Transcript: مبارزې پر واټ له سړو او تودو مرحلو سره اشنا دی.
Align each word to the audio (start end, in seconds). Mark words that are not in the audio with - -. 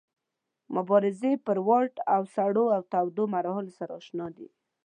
مبارزې 0.75 1.31
پر 1.45 1.57
واټ 1.67 1.93
له 2.07 2.17
سړو 2.35 2.65
او 2.75 2.81
تودو 2.91 3.23
مرحلو 3.35 3.71
سره 3.79 3.91
اشنا 4.01 4.27
دی. 4.37 4.47